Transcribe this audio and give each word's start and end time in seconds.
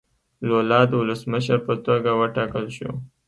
لولا 0.49 0.81
د 0.87 0.91
ولسمشر 1.01 1.59
په 1.67 1.73
توګه 1.85 2.09
وټاکل 2.21 2.65
شو. 2.77 2.89